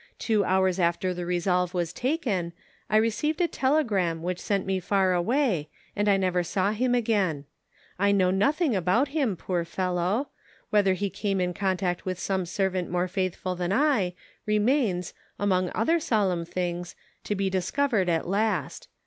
[0.17, 2.53] Two hours after the resolve was taken,
[2.89, 7.45] I received a telegram which sent me far away, and I never saw him again.
[7.99, 10.29] I know nothing about him, poor fellow;
[10.71, 14.15] whether he came in contact with some servant more faithful than I,
[14.47, 15.13] remains.
[15.37, 18.87] 266 "IN HIS NAME." among other solemn things, to be discovered at last.